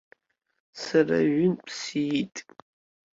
[0.81, 2.35] Сара ҩынтә сиит.